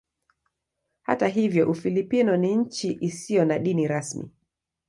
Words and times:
Hata 1.01 1.27
hivyo 1.27 1.69
Ufilipino 1.71 2.37
ni 2.37 2.55
nchi 2.55 2.97
isiyo 3.01 3.45
na 3.45 3.59
dini 3.59 3.87
rasmi. 3.87 4.31